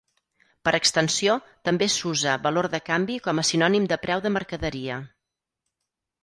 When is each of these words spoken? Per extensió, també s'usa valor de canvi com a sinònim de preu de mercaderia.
Per 0.67 0.71
extensió, 0.77 1.35
també 1.69 1.87
s'usa 1.95 2.33
valor 2.45 2.69
de 2.77 2.79
canvi 2.87 3.19
com 3.29 3.43
a 3.43 3.45
sinònim 3.51 3.87
de 3.93 3.99
preu 4.07 4.25
de 4.25 4.33
mercaderia. 4.39 4.99